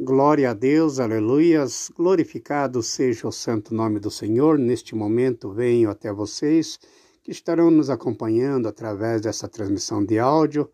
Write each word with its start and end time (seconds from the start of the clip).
Glória 0.00 0.50
a 0.50 0.54
Deus, 0.54 1.00
aleluias, 1.00 1.90
glorificado 1.92 2.80
seja 2.84 3.26
o 3.26 3.32
santo 3.32 3.74
nome 3.74 3.98
do 3.98 4.12
Senhor. 4.12 4.56
Neste 4.56 4.94
momento 4.94 5.50
venho 5.50 5.90
até 5.90 6.12
vocês 6.12 6.78
que 7.20 7.32
estarão 7.32 7.68
nos 7.68 7.90
acompanhando 7.90 8.68
através 8.68 9.20
dessa 9.20 9.48
transmissão 9.48 10.04
de 10.04 10.16
áudio. 10.16 10.70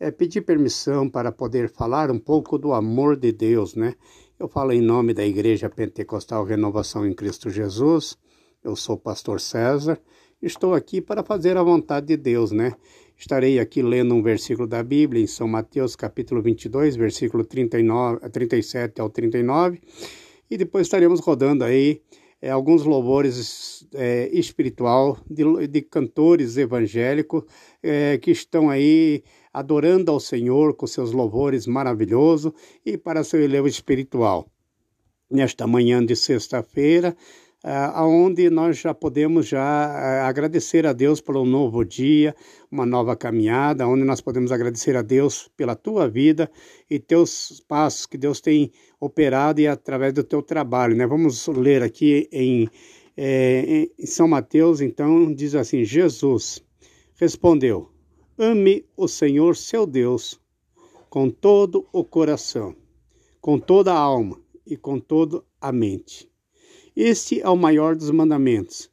É, 0.00 0.10
pedir 0.10 0.40
permissão 0.40 1.08
para 1.08 1.30
poder 1.30 1.70
falar 1.70 2.10
um 2.10 2.18
pouco 2.18 2.58
do 2.58 2.72
amor 2.72 3.16
de 3.16 3.30
Deus, 3.30 3.76
né? 3.76 3.94
Eu 4.40 4.48
falo 4.48 4.72
em 4.72 4.80
nome 4.80 5.14
da 5.14 5.24
Igreja 5.24 5.70
Pentecostal 5.70 6.42
Renovação 6.42 7.06
em 7.06 7.14
Cristo 7.14 7.50
Jesus. 7.50 8.18
Eu 8.64 8.74
sou 8.74 8.96
o 8.96 9.00
pastor 9.00 9.40
César. 9.40 10.00
Estou 10.42 10.74
aqui 10.74 11.00
para 11.00 11.22
fazer 11.22 11.56
a 11.56 11.62
vontade 11.62 12.06
de 12.08 12.16
Deus, 12.16 12.50
né? 12.50 12.74
Estarei 13.16 13.58
aqui 13.58 13.80
lendo 13.80 14.14
um 14.14 14.22
versículo 14.22 14.66
da 14.66 14.82
Bíblia 14.82 15.22
em 15.22 15.26
São 15.26 15.46
Mateus, 15.46 15.94
capítulo 15.94 16.42
22, 16.42 16.96
versículo 16.96 17.44
39, 17.44 18.28
37 18.28 19.00
ao 19.00 19.08
39, 19.08 19.80
e 20.50 20.56
depois 20.56 20.86
estaremos 20.86 21.20
rodando 21.20 21.64
aí 21.64 22.02
é, 22.44 22.50
alguns 22.50 22.84
louvores 22.84 23.88
é, 23.94 24.28
espiritual 24.30 25.16
de, 25.30 25.66
de, 25.66 25.80
cantores 25.80 26.58
evangélicos 26.58 27.44
é, 27.82 28.18
que 28.18 28.30
estão 28.30 28.68
aí 28.68 29.22
adorando 29.50 30.10
ao 30.10 30.20
Senhor 30.20 30.74
com 30.74 30.86
seus 30.86 31.12
louvores 31.12 31.66
maravilhosos 31.66 32.52
e 32.84 32.98
para 32.98 33.24
seu 33.24 33.40
elevo 33.40 33.66
espiritual. 33.66 34.46
Nesta 35.30 35.66
manhã 35.66 36.04
de 36.04 36.14
sexta-feira, 36.14 37.16
aonde 37.64 38.50
nós 38.50 38.78
já 38.78 38.92
podemos 38.92 39.48
já 39.48 40.26
agradecer 40.28 40.86
a 40.86 40.92
Deus 40.92 41.22
pelo 41.22 41.46
novo 41.46 41.82
dia, 41.82 42.36
uma 42.70 42.84
nova 42.84 43.16
caminhada, 43.16 43.88
onde 43.88 44.04
nós 44.04 44.20
podemos 44.20 44.52
agradecer 44.52 44.94
a 44.96 45.00
Deus 45.00 45.50
pela 45.56 45.74
tua 45.74 46.06
vida 46.06 46.50
e 46.90 46.98
teus 46.98 47.64
passos 47.66 48.04
que 48.04 48.18
Deus 48.18 48.38
tem 48.38 48.70
operado 49.00 49.62
e 49.62 49.66
através 49.66 50.12
do 50.12 50.22
teu 50.22 50.42
trabalho, 50.42 50.94
né? 50.94 51.06
Vamos 51.06 51.46
ler 51.46 51.82
aqui 51.82 52.28
em, 52.30 52.68
é, 53.16 53.88
em 53.98 54.06
São 54.06 54.28
Mateus, 54.28 54.82
então 54.82 55.32
diz 55.32 55.54
assim: 55.54 55.84
Jesus 55.84 56.62
respondeu: 57.14 57.90
Ame 58.36 58.84
o 58.94 59.08
Senhor 59.08 59.56
seu 59.56 59.86
Deus 59.86 60.38
com 61.08 61.30
todo 61.30 61.86
o 61.90 62.04
coração, 62.04 62.76
com 63.40 63.58
toda 63.58 63.94
a 63.94 63.98
alma 63.98 64.38
e 64.66 64.76
com 64.76 65.00
toda 65.00 65.42
a 65.58 65.72
mente 65.72 66.33
este 66.96 67.40
é 67.40 67.48
o 67.48 67.56
maior 67.56 67.96
dos 67.96 68.10
mandamentos 68.10 68.88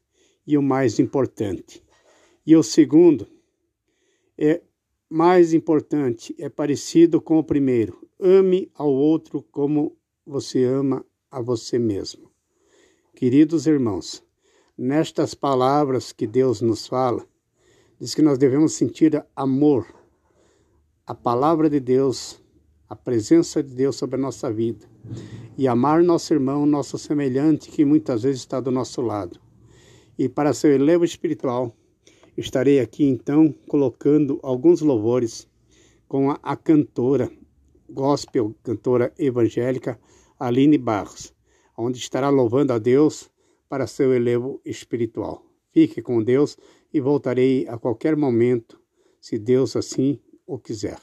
e 0.45 0.57
o 0.57 0.61
mais 0.61 0.97
importante. 0.97 1.83
E 2.43 2.55
o 2.55 2.63
segundo 2.63 3.27
é 4.35 4.61
mais 5.07 5.53
importante, 5.53 6.35
é 6.39 6.49
parecido 6.49 7.21
com 7.21 7.37
o 7.37 7.43
primeiro. 7.43 8.07
Ame 8.19 8.71
ao 8.73 8.91
outro 8.91 9.43
como 9.51 9.95
você 10.25 10.63
ama 10.63 11.05
a 11.29 11.39
você 11.39 11.77
mesmo. 11.77 12.31
Queridos 13.13 13.67
irmãos, 13.67 14.23
nestas 14.75 15.35
palavras 15.35 16.11
que 16.11 16.25
Deus 16.25 16.59
nos 16.59 16.87
fala, 16.87 17.23
diz 17.99 18.15
que 18.15 18.21
nós 18.23 18.39
devemos 18.39 18.73
sentir 18.73 19.23
amor, 19.35 19.85
a 21.05 21.13
palavra 21.13 21.69
de 21.69 21.79
Deus, 21.79 22.41
a 22.89 22.95
presença 22.95 23.61
de 23.61 23.75
Deus 23.75 23.95
sobre 23.95 24.15
a 24.15 24.19
nossa 24.19 24.51
vida 24.51 24.90
e 25.57 25.67
amar 25.67 26.03
nosso 26.03 26.33
irmão, 26.33 26.65
nosso 26.65 26.97
semelhante, 26.97 27.69
que 27.69 27.85
muitas 27.85 28.23
vezes 28.23 28.41
está 28.41 28.59
do 28.59 28.71
nosso 28.71 29.01
lado. 29.01 29.39
E 30.17 30.29
para 30.29 30.53
seu 30.53 30.71
elevo 30.71 31.03
espiritual, 31.03 31.75
estarei 32.37 32.79
aqui 32.79 33.05
então 33.05 33.53
colocando 33.67 34.39
alguns 34.43 34.81
louvores 34.81 35.47
com 36.07 36.31
a, 36.31 36.39
a 36.41 36.55
cantora 36.55 37.31
gospel, 37.89 38.55
cantora 38.63 39.13
evangélica 39.17 39.99
Aline 40.39 40.77
Barros, 40.77 41.33
onde 41.77 41.97
estará 41.97 42.29
louvando 42.29 42.73
a 42.73 42.79
Deus 42.79 43.29
para 43.69 43.87
seu 43.87 44.13
elevo 44.13 44.61
espiritual. 44.65 45.45
Fique 45.71 46.01
com 46.01 46.23
Deus 46.23 46.57
e 46.93 46.99
voltarei 46.99 47.67
a 47.67 47.77
qualquer 47.77 48.15
momento, 48.15 48.79
se 49.19 49.37
Deus 49.37 49.75
assim 49.75 50.19
o 50.45 50.57
quiser. 50.57 50.99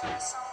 Coração. 0.00 0.40
Sonda-me, 0.40 0.49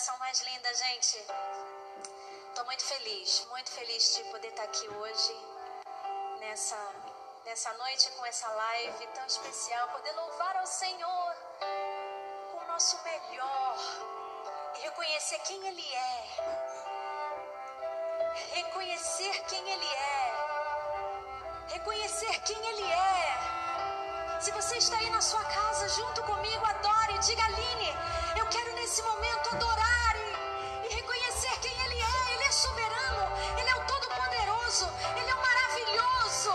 Amém. 0.00 0.06
Que 0.06 0.10
oração 0.10 0.18
mais 0.18 0.40
linda, 0.40 0.74
gente. 0.74 1.18
Estou 2.48 2.64
muito 2.64 2.84
feliz, 2.84 3.46
muito 3.50 3.70
feliz 3.70 4.16
de 4.16 4.24
poder 4.24 4.48
estar 4.48 4.62
aqui 4.62 4.88
hoje, 4.88 5.36
nessa, 6.38 6.78
nessa 7.44 7.72
noite, 7.74 8.10
com 8.12 8.24
essa 8.24 8.48
live 8.48 9.06
tão 9.08 9.26
especial, 9.26 9.88
poder 9.88 10.12
louvar 10.12 10.56
ao 10.56 10.66
Senhor 10.66 11.34
com 12.50 12.58
o 12.58 12.66
nosso 12.68 12.98
melhor 13.02 13.76
e 14.76 14.80
reconhecer 14.80 15.38
quem 15.40 15.68
Ele 15.68 15.94
é. 15.94 16.24
Reconhecer 18.54 19.44
quem 19.48 19.70
Ele 19.70 19.86
é. 19.86 20.34
Reconhecer 21.68 22.40
quem 22.40 22.68
Ele 22.68 22.90
é. 22.90 23.59
Se 24.40 24.50
você 24.52 24.78
está 24.78 24.96
aí 24.96 25.10
na 25.10 25.20
sua 25.20 25.44
casa 25.44 25.86
junto 25.90 26.22
comigo, 26.22 26.64
adore, 26.64 27.18
diga 27.18 27.44
Aline, 27.44 27.94
eu 28.38 28.46
quero 28.46 28.74
nesse 28.74 29.02
momento 29.02 29.50
adorar 29.50 30.16
e, 30.16 30.86
e 30.86 30.94
reconhecer 30.94 31.60
quem 31.60 31.70
Ele 31.84 32.00
é. 32.00 32.34
Ele 32.34 32.44
é 32.44 32.50
soberano, 32.50 33.22
Ele 33.58 33.68
é 33.68 33.76
o 33.76 33.84
Todo-Poderoso, 33.84 34.88
Ele 35.14 35.28
é 35.28 35.34
o 35.34 35.42
maravilhoso, 35.42 36.52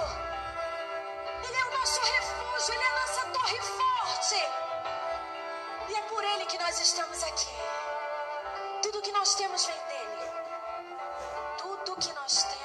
Ele 1.44 1.58
é 1.58 1.66
o 1.66 1.78
nosso 1.78 2.02
refúgio, 2.02 2.74
Ele 2.74 2.84
é 2.84 2.88
a 2.88 3.00
nossa 3.02 3.26
torre 3.28 3.62
forte. 3.62 4.50
E 5.90 5.96
é 5.96 6.02
por 6.10 6.24
Ele 6.24 6.46
que 6.48 6.58
nós 6.58 6.80
estamos 6.80 7.22
aqui. 7.22 7.56
Tudo 8.82 9.02
que 9.04 9.12
nós 9.12 9.36
temos 9.36 9.64
vem 9.64 9.78
dEle. 9.90 10.32
Tudo 11.60 11.96
que 11.98 12.12
nós 12.14 12.44
temos 12.46 12.65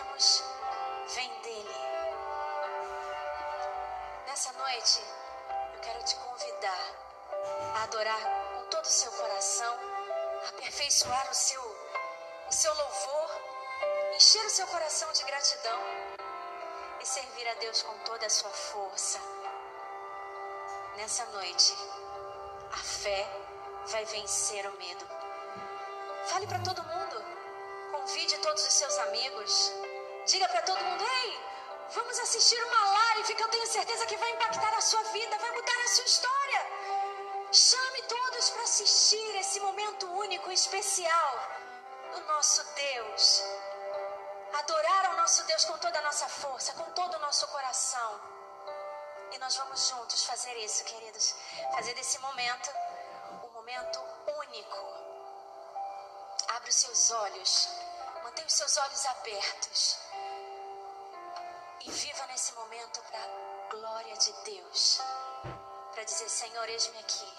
noite, 4.81 5.03
eu 5.75 5.81
quero 5.81 6.03
te 6.05 6.17
convidar 6.17 6.93
a 7.75 7.83
adorar 7.83 8.21
com 8.55 8.65
todo 8.71 8.85
o 8.85 8.89
seu 8.89 9.13
coração, 9.13 9.79
aperfeiçoar 10.49 11.31
o 11.31 11.35
seu, 11.35 11.63
o 12.49 12.53
seu 12.53 12.75
louvor, 12.75 13.31
encher 14.15 14.43
o 14.47 14.49
seu 14.49 14.67
coração 14.69 15.13
de 15.13 15.23
gratidão 15.25 15.81
e 16.99 17.05
servir 17.07 17.47
a 17.49 17.55
Deus 17.55 17.83
com 17.83 17.99
toda 18.05 18.25
a 18.25 18.31
sua 18.31 18.49
força. 18.49 19.21
Nessa 20.97 21.27
noite, 21.27 21.77
a 22.73 22.79
fé 22.79 23.29
vai 23.85 24.05
vencer 24.07 24.67
o 24.67 24.73
medo. 24.79 25.07
Fale 26.29 26.47
para 26.47 26.59
todo 26.61 26.83
mundo, 26.83 27.25
convide 27.93 28.39
todos 28.39 28.67
os 28.67 28.73
seus 28.73 28.97
amigos, 28.99 29.73
diga 30.27 30.49
para 30.49 30.63
todo 30.63 30.83
mundo: 30.83 31.05
ei, 31.05 31.50
vamos 31.93 32.19
assistir 32.21 32.63
uma 32.65 32.85
live 32.91 33.35
que 33.35 33.43
eu 33.43 33.49
tenho 33.49 33.67
certeza 33.67 34.07
que 34.07 34.17
vai 34.17 34.31
impactar 34.31 34.75
a 34.75 34.81
sua 34.81 35.03
vida, 35.05 35.39
vai 35.39 35.51
mudar 35.51 35.81
a 35.85 35.89
sua 35.89 36.05
história. 36.05 36.67
Chame 37.53 38.03
todos 38.03 38.51
para 38.51 38.63
assistir 38.63 39.37
esse 39.37 39.59
momento 39.61 40.07
único 40.07 40.51
e 40.51 40.55
especial 40.55 41.33
do 42.13 42.21
nosso 42.27 42.63
Deus. 42.75 43.43
Adorar 44.53 45.07
ao 45.07 45.17
nosso 45.17 45.43
Deus 45.45 45.65
com 45.65 45.79
toda 45.79 45.99
a 45.99 46.03
nossa 46.03 46.29
força, 46.29 46.73
com 46.75 46.91
todo 46.93 47.15
o 47.15 47.19
nosso 47.21 47.47
coração. 47.49 48.21
E 49.33 49.39
nós 49.39 49.57
vamos 49.57 49.89
juntos 49.89 50.25
fazer 50.25 50.55
isso, 50.59 50.85
queridos. 50.85 51.35
Fazer 51.73 51.95
desse 51.95 52.19
momento 52.19 52.71
um 53.45 53.51
momento 53.51 54.01
único. 54.39 54.79
Abre 56.49 56.71
os 56.71 56.77
seus 56.77 57.11
olhos, 57.13 57.69
mantenha 58.25 58.47
os 58.47 58.55
seus 58.55 58.77
olhos 58.77 59.07
abertos 59.07 59.99
e 61.83 61.91
viva 61.91 62.27
nesse 62.27 62.53
momento 62.55 63.01
para 63.03 63.19
a 63.19 63.69
glória 63.71 64.17
de 64.17 64.33
Deus. 64.45 65.01
Para 65.93 66.05
dizer: 66.05 66.29
Senhor, 66.29 66.69
eis-me 66.69 66.99
aqui, 66.99 67.33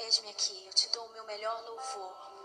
eis-me 0.00 0.30
aqui, 0.30 0.66
eu 0.66 0.72
te 0.72 0.88
dou 0.90 1.06
o 1.06 1.12
meu 1.12 1.24
melhor 1.24 1.62
louvor. 1.64 2.39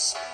Yes. 0.00 0.29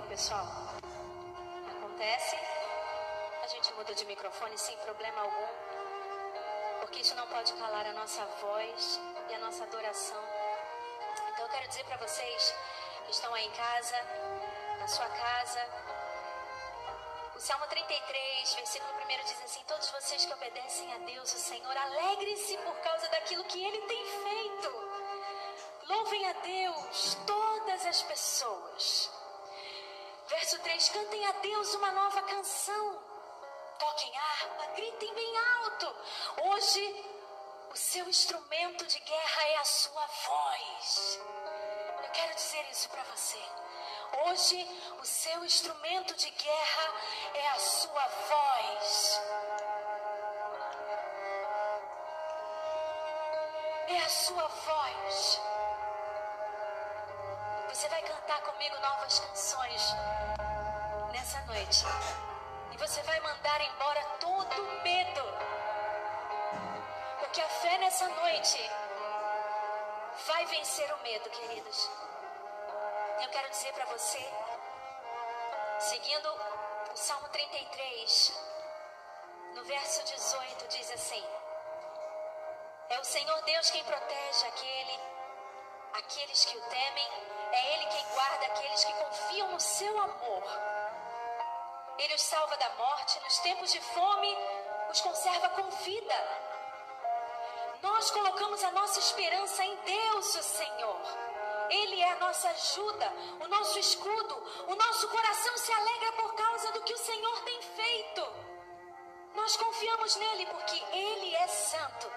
Pessoal? 0.00 0.46
Acontece, 1.76 2.36
a 3.42 3.46
gente 3.46 3.72
muda 3.74 3.94
de 3.94 4.06
microfone 4.06 4.56
sem 4.56 4.76
problema 4.78 5.20
algum, 5.20 5.48
porque 6.80 7.00
isso 7.00 7.14
não 7.14 7.26
pode 7.26 7.52
calar 7.54 7.86
a 7.86 7.92
nossa 7.92 8.24
voz 8.40 9.00
e 9.28 9.34
a 9.34 9.38
nossa 9.40 9.64
adoração. 9.64 10.22
Então 11.32 11.44
eu 11.44 11.50
quero 11.50 11.68
dizer 11.68 11.84
para 11.84 11.98
vocês 11.98 12.54
que 13.04 13.10
estão 13.10 13.34
aí 13.34 13.46
em 13.46 13.50
casa, 13.50 13.96
na 14.78 14.88
sua 14.88 15.08
casa, 15.08 15.60
o 17.34 17.40
Salmo 17.40 17.66
33, 17.66 18.54
versículo 18.54 18.92
1 18.94 19.24
diz 19.24 19.42
assim: 19.42 19.62
Todos 19.66 19.90
vocês 19.90 20.24
que 20.24 20.32
obedecem 20.32 20.92
a 20.94 20.98
Deus, 20.98 21.34
o 21.34 21.38
Senhor, 21.38 21.76
alegrem-se 21.76 22.56
por 22.58 22.74
causa 22.76 23.08
daquilo 23.08 23.44
que 23.44 23.62
Ele 23.62 23.80
tem 23.82 24.04
feito. 24.06 24.92
Louvem 25.88 26.30
a 26.30 26.32
Deus, 26.34 27.18
todas 27.26 27.86
as 27.86 28.02
pessoas. 28.02 29.21
Verso 30.52 30.64
3: 30.64 30.88
Cantem 30.90 31.26
a 31.26 31.32
Deus 31.32 31.74
uma 31.76 31.90
nova 31.92 32.22
canção. 32.22 33.00
Toquem 33.78 34.12
harpa, 34.18 34.66
gritem 34.76 35.14
bem 35.14 35.38
alto. 35.38 35.96
Hoje, 36.42 37.06
o 37.70 37.76
seu 37.76 38.06
instrumento 38.06 38.86
de 38.86 38.98
guerra 39.00 39.42
é 39.48 39.56
a 39.56 39.64
sua 39.64 40.06
voz. 40.06 41.20
Eu 42.02 42.10
quero 42.10 42.34
dizer 42.34 42.66
isso 42.70 42.88
para 42.90 43.02
você. 43.04 43.42
Hoje, 44.26 44.90
o 45.00 45.06
seu 45.06 45.42
instrumento 45.42 46.14
de 46.16 46.30
guerra 46.30 46.94
é 47.32 47.48
a 47.48 47.58
sua 47.58 48.06
voz. 48.08 49.20
É 53.88 53.98
a 53.98 54.08
sua 54.10 54.48
voz. 54.48 55.40
Você 57.72 57.88
vai 57.88 58.02
cantar 58.02 58.38
comigo 58.42 58.78
novas 58.80 59.18
canções 59.18 59.94
nessa 61.10 61.40
noite. 61.46 61.86
E 62.70 62.76
você 62.76 63.02
vai 63.02 63.18
mandar 63.20 63.60
embora 63.62 64.04
todo 64.20 64.62
medo. 64.82 65.22
Porque 67.18 67.40
a 67.40 67.48
fé 67.48 67.78
nessa 67.78 68.06
noite 68.10 68.58
vai 70.26 70.44
vencer 70.46 70.92
o 70.92 70.98
medo, 70.98 71.30
queridos. 71.30 71.90
Eu 73.22 73.30
quero 73.30 73.48
dizer 73.48 73.72
para 73.72 73.86
você, 73.86 74.22
seguindo 75.78 76.28
o 76.92 76.96
Salmo 76.96 77.28
33, 77.30 78.38
no 79.54 79.64
verso 79.64 80.04
18, 80.04 80.68
diz 80.68 80.90
assim: 80.90 81.24
É 82.90 83.00
o 83.00 83.04
Senhor 83.04 83.40
Deus 83.44 83.70
quem 83.70 83.82
protege 83.82 84.46
aquele, 84.46 85.00
aqueles 85.94 86.44
que 86.44 86.56
o 86.56 86.62
temem, 86.62 87.08
é 87.52 87.74
Ele 87.74 87.86
quem 87.86 88.06
guarda 88.14 88.46
aqueles 88.46 88.84
que 88.84 88.92
confiam 88.94 89.52
no 89.52 89.60
seu 89.60 89.98
amor. 89.98 90.42
Ele 91.98 92.14
os 92.14 92.22
salva 92.22 92.56
da 92.56 92.70
morte, 92.70 93.20
nos 93.20 93.38
tempos 93.38 93.72
de 93.72 93.80
fome, 93.80 94.36
os 94.90 95.00
conserva 95.00 95.48
com 95.50 95.70
vida. 95.70 96.14
Nós 97.82 98.10
colocamos 98.10 98.62
a 98.64 98.70
nossa 98.70 98.98
esperança 98.98 99.64
em 99.64 99.76
Deus, 99.76 100.34
o 100.36 100.42
Senhor. 100.42 101.00
Ele 101.68 102.00
é 102.00 102.12
a 102.12 102.16
nossa 102.16 102.48
ajuda, 102.50 103.12
o 103.40 103.48
nosso 103.48 103.78
escudo. 103.78 104.34
O 104.68 104.74
nosso 104.74 105.08
coração 105.08 105.56
se 105.56 105.72
alegra 105.72 106.12
por 106.12 106.34
causa 106.34 106.72
do 106.72 106.82
que 106.82 106.92
o 106.92 106.98
Senhor 106.98 107.40
tem 107.42 107.62
feito. 107.62 108.26
Nós 109.34 109.56
confiamos 109.56 110.16
nele 110.16 110.46
porque 110.46 110.82
ele 110.92 111.34
é 111.34 111.46
santo. 111.48 112.12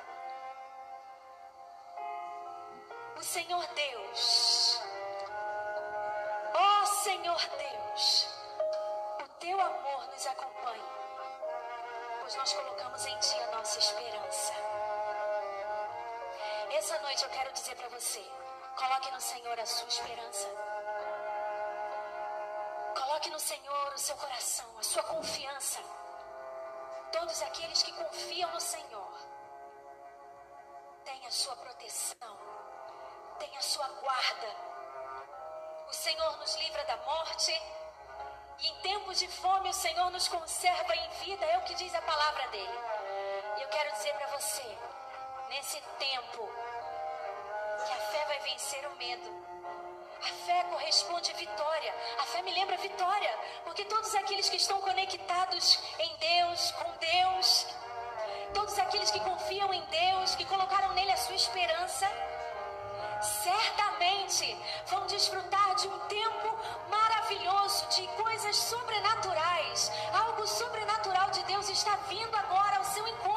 Senhor 3.35 3.67
Deus, 3.67 4.79
ó 6.53 6.81
oh, 6.81 6.85
Senhor 7.03 7.37
Deus, 7.37 8.29
o 9.21 9.27
teu 9.41 9.59
amor 9.59 10.07
nos 10.07 10.25
acompanha, 10.25 10.89
pois 12.21 12.33
nós 12.35 12.53
colocamos 12.53 13.05
em 13.05 13.19
ti 13.19 13.37
a 13.41 13.57
nossa 13.57 13.77
esperança. 13.77 14.53
Essa 16.71 16.97
noite 16.99 17.23
eu 17.23 17.29
quero 17.29 17.51
dizer 17.51 17.75
para 17.75 17.89
você. 17.89 18.23
Coloque 18.77 19.11
no 19.11 19.19
Senhor 19.19 19.59
a 19.59 19.65
sua 19.65 19.87
esperança. 19.89 20.47
Coloque 22.97 23.29
no 23.31 23.39
Senhor 23.41 23.93
o 23.93 23.97
seu 23.97 24.15
coração, 24.15 24.79
a 24.79 24.83
sua 24.83 25.03
confiança. 25.03 25.81
Todos 27.11 27.41
aqueles 27.41 27.83
que 27.83 27.91
confiam 27.91 28.49
no 28.53 28.61
Senhor 28.61 29.19
têm 31.03 31.27
a 31.27 31.31
sua 31.31 31.57
proteção, 31.57 32.44
sua 33.75 33.87
guarda. 33.89 34.49
O 35.89 35.93
Senhor 35.93 36.37
nos 36.37 36.55
livra 36.55 36.81
da 36.85 36.95
morte. 36.97 37.51
E 38.59 38.69
em 38.69 38.75
tempos 38.75 39.19
de 39.19 39.27
fome, 39.27 39.69
o 39.69 39.73
Senhor 39.73 40.09
nos 40.11 40.29
conserva 40.29 40.95
em 40.95 41.09
vida, 41.25 41.45
é 41.45 41.57
o 41.57 41.63
que 41.63 41.75
diz 41.75 41.93
a 41.93 42.01
palavra 42.01 42.47
dele. 42.47 42.79
E 43.57 43.61
eu 43.63 43.67
quero 43.67 43.91
dizer 43.91 44.13
para 44.13 44.27
você, 44.27 44.77
nesse 45.49 45.81
tempo, 45.99 46.49
que 47.85 47.91
a 47.91 48.01
fé 48.11 48.25
vai 48.27 48.39
vencer 48.39 48.87
o 48.87 48.95
medo. 48.95 49.45
A 50.21 50.45
fé 50.45 50.63
corresponde 50.71 51.31
à 51.31 51.35
vitória. 51.35 51.93
A 52.19 52.25
fé 52.27 52.41
me 52.43 52.53
lembra 52.53 52.77
vitória, 52.77 53.39
porque 53.65 53.83
todos 53.83 54.15
aqueles 54.15 54.47
que 54.47 54.55
estão 54.55 54.79
conectados 54.79 55.79
em 55.99 56.15
Deus, 56.15 56.71
com 56.71 56.91
Deus, 56.91 57.67
todos 58.53 58.79
aqueles 58.79 59.11
que 59.11 59.19
confiam 59.19 59.73
em 59.73 59.83
Deus, 59.87 60.33
que 60.35 60.45
colocaram 60.45 60.93
nele 60.93 61.11
a 61.11 61.17
sua 61.17 61.35
esperança, 61.35 62.09
certamente 63.25 64.57
vão 64.87 65.05
desfrutar 65.07 65.75
de 65.75 65.87
um 65.87 65.99
tempo 66.07 66.59
maravilhoso, 66.89 67.87
de 67.87 68.07
coisas 68.23 68.55
sobrenaturais. 68.55 69.91
Algo 70.13 70.47
sobrenatural 70.47 71.29
de 71.31 71.43
Deus 71.43 71.69
está 71.69 71.95
vindo 72.07 72.35
agora 72.35 72.77
ao 72.77 72.83
seu 72.85 73.07
encontro 73.07 73.35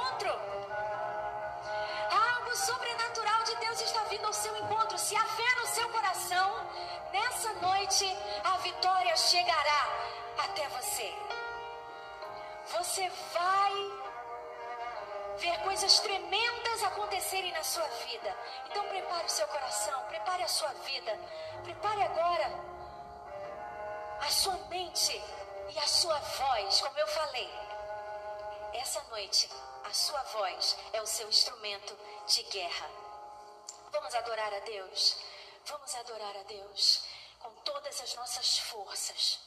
sobrenatural 2.59 3.45
de 3.45 3.57
Deus 3.57 3.81
está 3.81 4.03
vindo 4.05 4.27
ao 4.27 4.33
seu 4.33 4.57
encontro. 4.57 4.99
Se 4.99 5.15
há 5.17 5.25
fé 5.25 5.55
no 5.61 5.67
seu 5.67 5.89
coração, 5.91 6.67
nessa 7.13 7.53
noite 7.55 8.05
a 8.45 8.57
vitória 8.59 9.17
chegará 9.17 9.83
até 10.39 10.69
você. 10.69 11.15
Você 12.77 13.11
vai 13.33 14.08
ver 15.39 15.59
coisas 15.63 16.01
tremendas 16.01 16.83
acontecerem 16.85 17.53
na 17.53 17.63
sua 17.63 17.87
vida. 18.07 18.37
Então 18.67 18.89
prepare 18.89 19.27
o 19.27 19.31
seu 19.31 19.47
coração, 19.49 20.03
prepare 20.09 20.43
a 20.43 20.49
sua 20.49 20.73
vida, 20.85 21.19
prepare 21.63 22.03
agora 22.03 22.51
a 24.21 24.31
sua 24.31 24.57
mente 24.69 25.23
e 25.71 25.79
a 25.79 25.87
sua 25.87 26.19
voz, 26.19 26.81
como 26.81 26.99
eu 26.99 27.07
falei. 27.09 27.51
Essa 28.75 29.03
noite 29.05 29.49
a 29.85 29.93
sua 29.93 30.23
voz 30.23 30.77
é 30.93 31.01
o 31.01 31.07
seu 31.07 31.29
instrumento 31.29 31.97
de 32.27 32.43
guerra. 32.45 32.91
Vamos 33.91 34.15
adorar 34.15 34.53
a 34.53 34.61
Deus. 34.61 35.17
Vamos 35.65 35.95
adorar 35.95 36.37
a 36.37 36.43
Deus 36.45 37.05
com 37.39 37.51
todas 37.63 38.01
as 38.01 38.15
nossas 38.15 38.59
forças. 38.59 39.41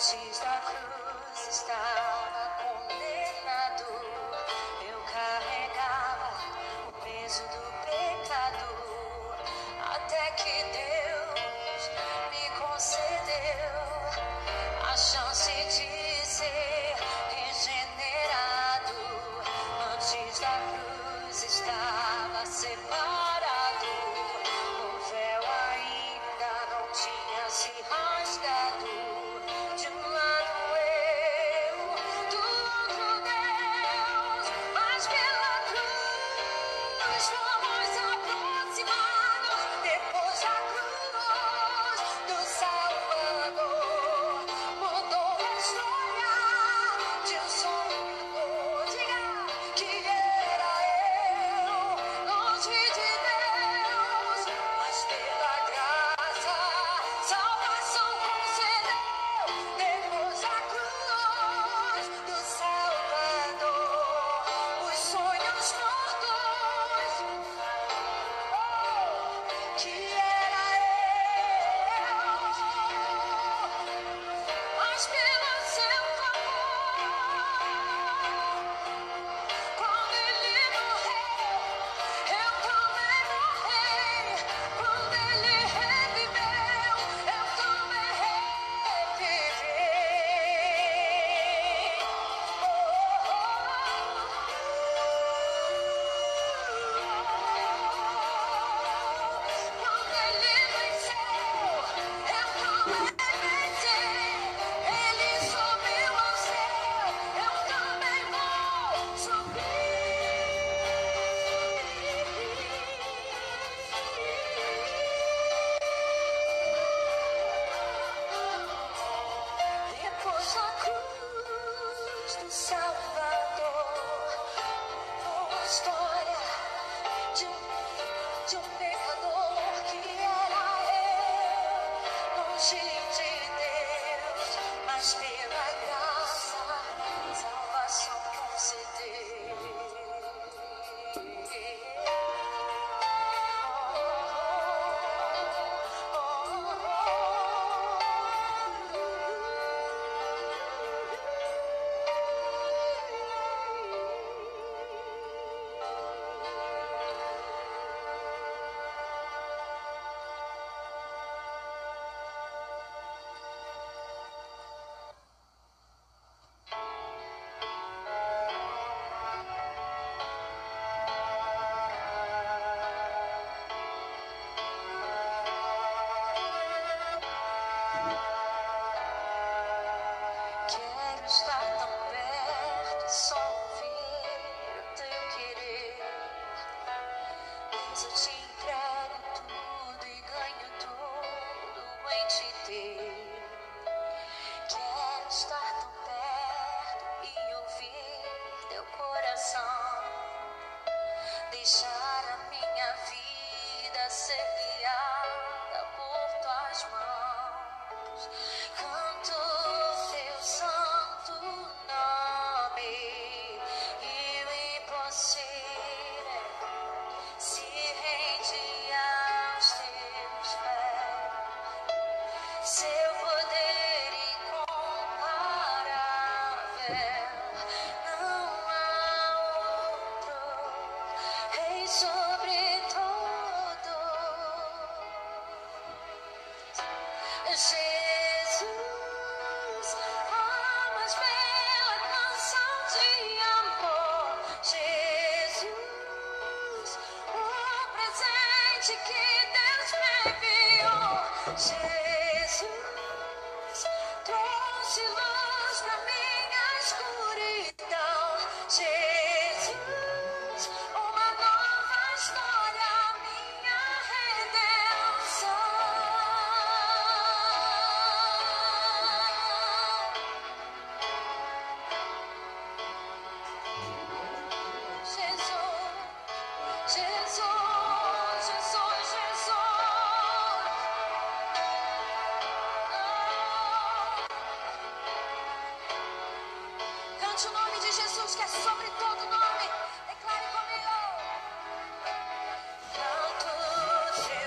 She's 0.00 0.38
the 0.40 0.46
closest 0.64 1.66
star. 1.66 2.29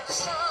Stop. 0.06 0.43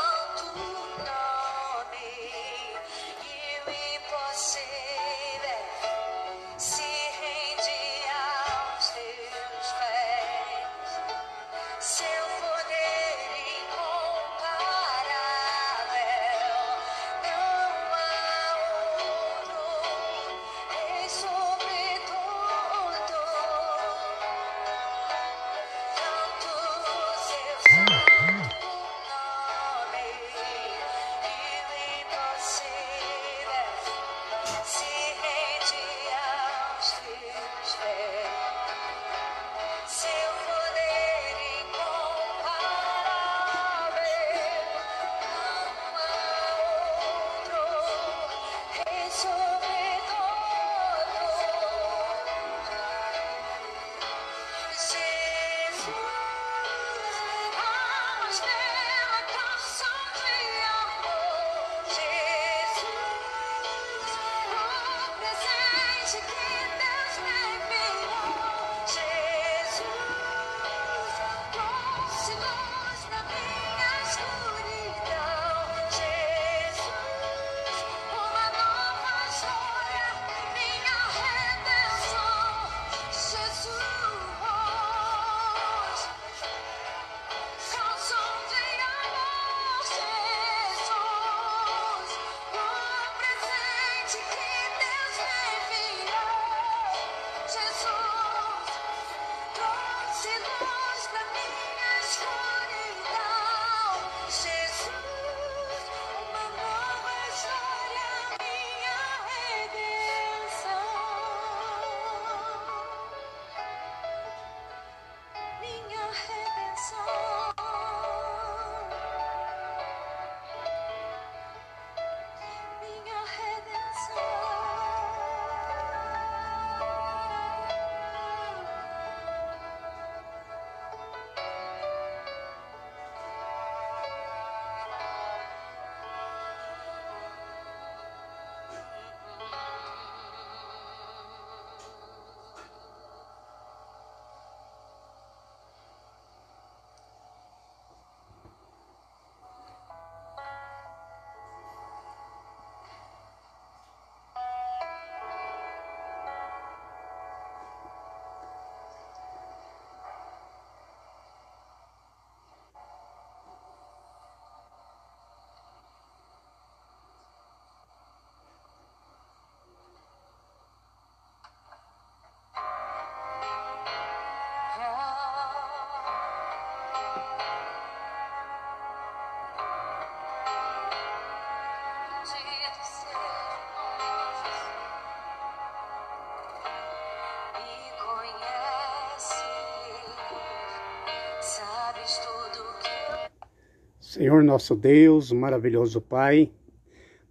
Senhor 194.14 194.44
nosso 194.44 194.76
Deus, 194.76 195.32
maravilhoso 195.32 196.00
Pai, 196.00 196.52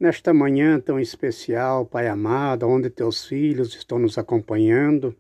nesta 0.01 0.35
manhã 0.35 0.81
tão 0.81 0.99
especial, 0.99 1.87
Pai 1.87 2.09
amado, 2.09 2.67
onde 2.67 2.91
teus 2.91 3.25
filhos 3.25 3.73
estão 3.77 4.01
nos 4.01 4.19
acompanhando, 4.19 5.15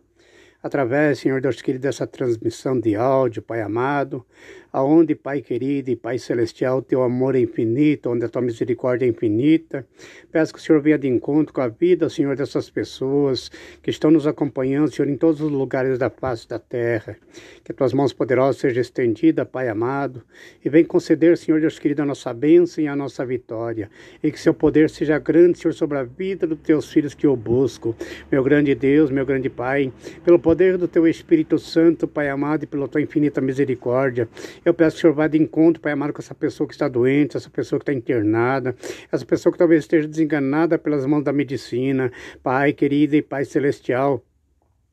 através, 0.61 1.20
Senhor 1.20 1.40
Deus 1.40 1.62
querido, 1.62 1.83
dessa 1.83 2.05
transmissão 2.05 2.81
de 2.81 2.96
áudio, 2.96 3.42
Pai 3.42 3.62
amado, 3.62 4.27
aonde, 4.73 5.15
Pai 5.15 5.43
querido 5.43 5.91
e 5.91 5.97
Pai 5.97 6.19
celestial, 6.19 6.81
teu 6.81 7.03
amor 7.03 7.35
é 7.35 7.41
infinito, 7.41 8.09
onde 8.09 8.25
a 8.25 8.29
tua 8.29 8.41
misericórdia 8.41 9.05
é 9.05 9.09
infinita. 9.09 9.87
Peço 10.31 10.53
que 10.53 10.59
o 10.59 10.63
Senhor 10.63 10.81
venha 10.81 10.99
de 10.99 11.07
encontro 11.07 11.53
com 11.53 11.61
a 11.61 11.69
vida, 11.69 12.09
Senhor, 12.09 12.35
dessas 12.35 12.71
pessoas 12.71 13.51
que 13.83 13.91
estão 13.91 14.11
nos 14.11 14.27
acompanhando, 14.27 14.91
Senhor, 14.91 15.09
em 15.09 15.17
todos 15.17 15.43
os 15.43 15.51
lugares 15.51 15.99
da 15.99 16.09
face 16.09 16.49
da 16.49 16.59
terra. 16.59 17.17
Que 17.63 17.73
as 17.73 17.77
tuas 17.77 17.93
mãos 17.93 18.13
poderosas 18.15 18.57
sejam 18.57 18.81
estendidas, 18.81 19.47
Pai 19.47 19.69
amado, 19.69 20.23
e 20.65 20.69
vem 20.71 20.85
conceder, 20.85 21.37
Senhor 21.37 21.61
Deus 21.61 21.79
querido, 21.79 22.01
a 22.01 22.07
nossa 22.07 22.33
bênção 22.33 22.83
e 22.83 22.89
a 22.89 22.97
nossa 22.97 23.27
vitória. 23.27 23.91
E 24.23 24.33
que 24.33 24.41
seu 24.41 24.55
poder 24.55 24.89
seja 24.89 25.19
grande, 25.19 25.59
Senhor, 25.59 25.75
sobre 25.75 25.99
a 25.99 26.03
vida 26.03 26.47
dos 26.47 26.59
teus 26.61 26.91
filhos 26.91 27.13
que 27.13 27.27
eu 27.27 27.37
busco. 27.37 27.95
Meu 28.31 28.43
grande 28.43 28.75
Deus, 28.75 29.11
meu 29.11 29.27
grande 29.27 29.51
Pai, 29.51 29.93
pelo 30.25 30.39
poder 30.39 30.79
do 30.79 30.89
teu 30.89 31.07
Espírito 31.07 31.59
Santo, 31.59 32.09
Pai 32.09 32.31
amado, 32.31 32.65
e 32.65 32.67
pela 32.67 32.89
tua 32.89 33.03
infinita 33.03 33.41
misericórdia, 33.41 34.29
eu 34.64 34.75
peço 34.75 34.96
que 34.96 34.98
o 34.98 35.03
Senhor 35.03 35.14
vá 35.14 35.27
de 35.27 35.38
encontro, 35.38 35.81
Pai 35.81 35.92
amado, 35.92 36.12
com 36.12 36.20
essa 36.20 36.35
pessoa 36.35 36.66
que 36.66 36.75
está 36.75 36.88
doente, 36.88 37.37
essa 37.37 37.51
pessoa 37.51 37.79
que 37.79 37.83
está 37.83 37.92
internada, 37.92 38.75
essa 39.11 39.25
pessoa 39.25 39.53
que 39.53 39.59
talvez 39.59 39.85
esteja 39.85 40.09
desenganada 40.09 40.79
pelas 40.79 41.05
mãos 41.07 41.22
da 41.22 41.33
medicina. 41.33 42.12
Pai 42.42 42.72
querido 42.72 43.16
e 43.16 43.22
Pai 43.22 43.44
celestial, 43.44 44.25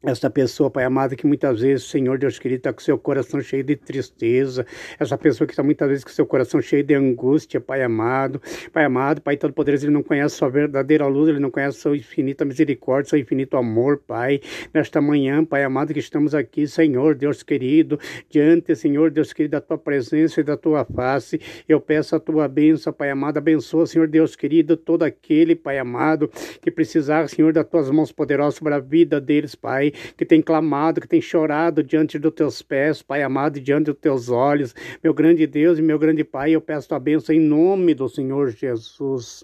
essa 0.01 0.29
pessoa, 0.29 0.71
Pai 0.71 0.85
amado, 0.85 1.13
que 1.13 1.27
muitas 1.27 1.59
vezes, 1.59 1.87
Senhor 1.87 2.17
Deus 2.17 2.39
querido, 2.39 2.59
está 2.59 2.71
com 2.71 2.79
seu 2.79 2.97
coração 2.97 3.41
cheio 3.41 3.65
de 3.65 3.75
tristeza. 3.75 4.65
Essa 4.97 5.17
pessoa 5.17 5.45
que 5.45 5.51
está 5.51 5.61
muitas 5.61 5.89
vezes 5.89 6.03
com 6.05 6.09
seu 6.09 6.25
coração 6.25 6.61
cheio 6.61 6.85
de 6.85 6.93
angústia, 6.93 7.59
Pai 7.59 7.83
amado. 7.83 8.41
Pai 8.71 8.85
amado, 8.85 9.19
Pai 9.19 9.35
Todo-Poderoso, 9.35 9.85
ele 9.85 9.93
não 9.93 10.01
conhece 10.01 10.35
sua 10.35 10.49
verdadeira 10.49 11.05
luz, 11.05 11.27
ele 11.27 11.39
não 11.39 11.51
conhece 11.51 11.79
sua 11.79 11.97
infinita 11.97 12.45
misericórdia, 12.45 13.09
seu 13.09 13.19
infinito 13.19 13.57
amor, 13.57 13.97
Pai. 13.97 14.39
Nesta 14.73 15.01
manhã, 15.01 15.43
Pai 15.43 15.65
amado, 15.65 15.93
que 15.93 15.99
estamos 15.99 16.33
aqui, 16.33 16.65
Senhor 16.65 17.13
Deus 17.13 17.43
querido, 17.43 17.99
diante, 18.29 18.73
Senhor 18.77 19.11
Deus 19.11 19.33
querido, 19.33 19.51
da 19.51 19.61
tua 19.61 19.77
presença 19.77 20.39
e 20.39 20.43
da 20.45 20.55
tua 20.55 20.85
face. 20.85 21.41
Eu 21.67 21.81
peço 21.81 22.15
a 22.15 22.19
tua 22.21 22.47
bênção, 22.47 22.93
Pai 22.93 23.09
amado. 23.09 23.37
Abençoa, 23.37 23.85
Senhor 23.85 24.07
Deus 24.07 24.33
querido, 24.33 24.77
todo 24.77 25.03
aquele, 25.03 25.57
Pai 25.57 25.77
amado, 25.77 26.29
que 26.61 26.71
precisar, 26.71 27.27
Senhor, 27.27 27.51
das 27.51 27.67
tuas 27.67 27.91
mãos 27.91 28.13
poderosas 28.13 28.55
sobre 28.55 28.73
a 28.73 28.79
vida 28.79 29.19
deles, 29.19 29.55
Pai 29.55 29.88
que 29.91 30.25
tem 30.25 30.41
clamado, 30.41 31.01
que 31.01 31.07
tem 31.07 31.21
chorado 31.21 31.83
diante 31.83 32.17
dos 32.19 32.33
teus 32.33 32.61
pés, 32.61 33.01
Pai 33.01 33.23
amado, 33.23 33.59
diante 33.59 33.85
dos 33.85 33.99
teus 33.99 34.29
olhos. 34.29 34.73
Meu 35.03 35.13
grande 35.13 35.45
Deus 35.45 35.79
e 35.79 35.81
meu 35.81 35.99
grande 35.99 36.23
Pai, 36.23 36.51
eu 36.51 36.61
peço 36.61 36.93
a 36.93 36.99
bênção 36.99 37.33
em 37.33 37.39
nome 37.39 37.93
do 37.93 38.07
Senhor 38.07 38.49
Jesus. 38.49 39.43